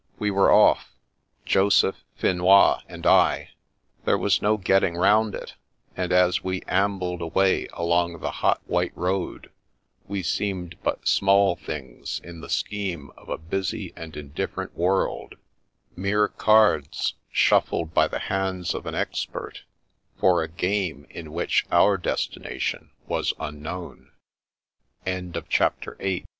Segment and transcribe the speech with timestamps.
[0.17, 0.95] We were off,
[1.45, 3.51] Joseph, Finois, and I;
[4.03, 5.53] there was no getting round it;
[5.95, 9.51] and as we ambled away along the hot white road,
[10.07, 15.35] we seemed but small things in tiie scheme of a busy and indifferent world—
[15.95, 19.65] mere cards, shuffled by the hands of an expert,
[20.19, 22.89] for a game in which our destinatio